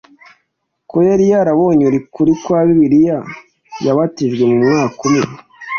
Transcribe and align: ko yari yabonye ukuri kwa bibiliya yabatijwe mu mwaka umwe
ko 0.89 0.97
yari 1.09 1.25
yabonye 1.33 1.83
ukuri 1.99 2.31
kwa 2.43 2.59
bibiliya 2.67 3.17
yabatijwe 3.85 4.43
mu 4.49 4.55
mwaka 4.63 4.99
umwe 5.07 5.27